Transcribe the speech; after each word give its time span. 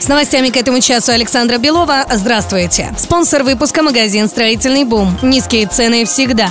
С 0.00 0.08
новостями 0.08 0.48
к 0.48 0.56
этому 0.56 0.80
часу 0.80 1.12
Александра 1.12 1.58
Белова. 1.58 2.06
Здравствуйте. 2.10 2.90
Спонсор 2.96 3.42
выпуска 3.42 3.82
магазин 3.82 4.28
«Строительный 4.28 4.84
бум». 4.84 5.18
Низкие 5.20 5.66
цены 5.66 6.06
всегда. 6.06 6.48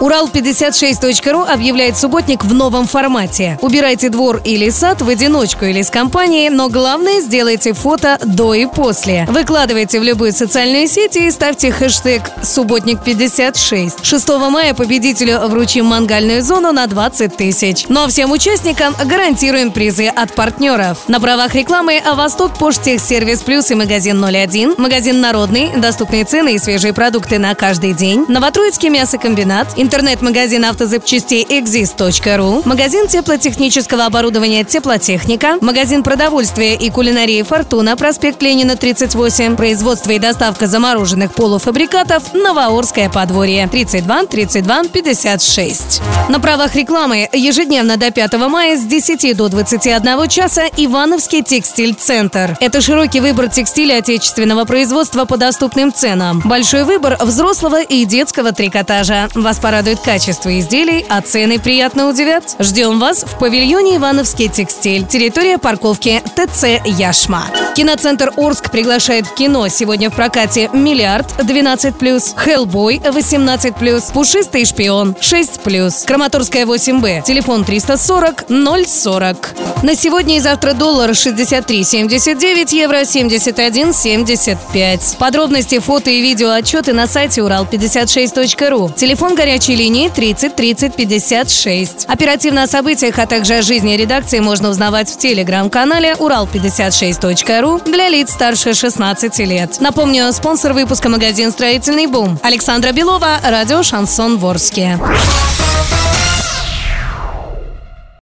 Урал56.ру 0.00 1.42
объявляет 1.42 1.96
субботник 1.96 2.44
в 2.44 2.52
новом 2.52 2.86
формате. 2.86 3.58
Убирайте 3.62 4.10
двор 4.10 4.40
или 4.44 4.70
сад 4.70 5.02
в 5.02 5.08
одиночку 5.08 5.64
или 5.64 5.82
с 5.82 5.90
компанией, 5.90 6.50
но 6.50 6.68
главное 6.68 7.20
сделайте 7.20 7.72
фото 7.72 8.18
до 8.22 8.54
и 8.54 8.66
после. 8.66 9.26
Выкладывайте 9.28 9.98
в 9.98 10.02
любые 10.02 10.32
социальные 10.32 10.86
сети 10.86 11.26
и 11.26 11.30
ставьте 11.30 11.72
хэштег 11.72 12.22
«Субботник56». 12.42 14.04
6 14.04 14.28
мая 14.50 14.74
победителю 14.74 15.38
вручим 15.48 15.86
мангальную 15.86 16.42
зону 16.42 16.70
на 16.70 16.86
20 16.86 17.36
тысяч. 17.36 17.86
Ну 17.88 18.04
а 18.04 18.08
всем 18.08 18.30
участникам 18.30 18.94
гарантируем 19.04 19.72
призы 19.72 20.06
от 20.06 20.34
партнеров. 20.34 20.98
На 21.08 21.18
правах 21.18 21.54
рекламы 21.54 22.00
«Восток 22.14 22.58
Поштехсервис 22.84 23.40
Плюс» 23.40 23.70
и 23.70 23.74
магазин 23.74 24.22
01, 24.22 24.74
магазин 24.76 25.18
«Народный», 25.22 25.70
доступные 25.74 26.26
цены 26.26 26.56
и 26.56 26.58
свежие 26.58 26.92
продукты 26.92 27.38
на 27.38 27.54
каждый 27.54 27.94
день, 27.94 28.26
Новотроицкий 28.28 28.90
мясокомбинат, 28.90 29.68
интернет-магазин 29.76 30.66
автозапчастей 30.66 31.44
exist.ru, 31.44 32.60
магазин 32.68 33.06
теплотехнического 33.06 34.04
оборудования 34.04 34.64
«Теплотехника», 34.64 35.56
магазин 35.62 36.02
продовольствия 36.02 36.74
и 36.74 36.90
кулинарии 36.90 37.40
«Фортуна», 37.40 37.96
проспект 37.96 38.42
Ленина, 38.42 38.76
38, 38.76 39.56
производство 39.56 40.10
и 40.10 40.18
доставка 40.18 40.66
замороженных 40.66 41.32
полуфабрикатов 41.32 42.34
«Новоорское 42.34 43.08
подворье», 43.08 43.66
32 43.66 44.26
32 44.26 44.84
56. 44.92 46.02
На 46.28 46.38
правах 46.38 46.74
рекламы 46.74 47.30
ежедневно 47.32 47.96
до 47.96 48.10
5 48.10 48.34
мая 48.34 48.76
с 48.76 48.82
10 48.84 49.34
до 49.34 49.48
21 49.48 50.28
часа 50.28 50.64
Ивановский 50.76 51.42
текстиль-центр. 51.42 52.58
Это 52.60 52.73
широкий 52.80 53.20
выбор 53.20 53.48
текстиля 53.48 53.98
отечественного 53.98 54.64
производства 54.64 55.24
по 55.24 55.36
доступным 55.36 55.92
ценам. 55.92 56.40
Большой 56.44 56.84
выбор 56.84 57.16
взрослого 57.20 57.82
и 57.82 58.04
детского 58.04 58.52
трикотажа. 58.52 59.28
Вас 59.34 59.58
порадует 59.58 60.00
качество 60.00 60.58
изделий, 60.58 61.04
а 61.08 61.20
цены 61.20 61.58
приятно 61.58 62.08
удивят. 62.08 62.56
Ждем 62.58 62.98
вас 62.98 63.24
в 63.24 63.38
павильоне 63.38 63.96
Ивановский 63.96 64.48
текстиль. 64.48 65.06
Территория 65.06 65.58
парковки 65.58 66.22
ТЦ 66.34 66.84
«Яшма». 66.84 67.46
Киноцентр 67.74 68.32
Орск 68.36 68.70
приглашает 68.70 69.26
в 69.26 69.34
кино. 69.34 69.68
Сегодня 69.68 70.10
в 70.10 70.14
прокате 70.14 70.70
«Миллиард» 70.72 71.26
12+, 71.38 72.34
«Хеллбой» 72.36 72.98
18+, 72.98 74.12
«Пушистый 74.12 74.64
шпион» 74.64 75.16
6+, 75.20 76.06
Краматорская 76.06 76.66
8Б, 76.66 77.22
телефон 77.22 77.64
340 77.64 78.44
040. 78.48 79.54
На 79.82 79.94
сегодня 79.94 80.36
и 80.36 80.40
завтра 80.40 80.72
доллар 80.72 81.10
63,79, 81.10 82.63
евро 82.72 83.02
71,75. 83.02 85.18
Подробности, 85.18 85.78
фото 85.78 86.10
и 86.10 86.20
видео 86.20 86.50
отчеты 86.50 86.92
на 86.92 87.06
сайте 87.06 87.40
урал56.ру. 87.40 88.92
Телефон 88.96 89.34
горячей 89.34 89.76
линии 89.76 90.08
30 90.08 90.56
30 90.56 90.94
56. 90.94 92.06
Оперативно 92.08 92.64
о 92.64 92.66
событиях, 92.66 93.18
а 93.18 93.26
также 93.26 93.54
о 93.54 93.62
жизни 93.62 93.96
редакции 93.96 94.40
можно 94.40 94.70
узнавать 94.70 95.10
в 95.10 95.18
телеграм-канале 95.18 96.14
урал56.ру 96.14 97.80
для 97.84 98.08
лиц 98.08 98.32
старше 98.32 98.74
16 98.74 99.38
лет. 99.40 99.80
Напомню, 99.80 100.32
спонсор 100.32 100.72
выпуска 100.72 101.08
магазин 101.08 101.52
«Строительный 101.52 102.06
бум». 102.06 102.38
Александра 102.42 102.92
Белова, 102.92 103.38
радио 103.44 103.82
«Шансон 103.82 104.38
Ворске». 104.38 104.98